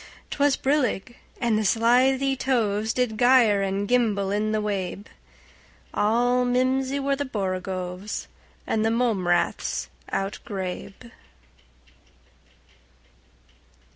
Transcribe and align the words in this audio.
'T 0.31 0.37
was 0.39 0.57
brillig, 0.57 1.15
and 1.39 1.59
the 1.59 1.63
slithy 1.63 2.35
tovesDid 2.35 3.17
gyre 3.19 3.61
and 3.61 3.87
gimble 3.87 4.31
in 4.31 4.51
the 4.51 4.59
wabe; 4.59 5.05
All 5.93 6.43
mimsy 6.43 6.99
were 6.99 7.15
the 7.15 7.23
borogoves, 7.23 8.25
And 8.65 8.83
the 8.83 8.89
mome 8.89 9.27
raths 9.27 9.89
outgrabe. 10.11 11.11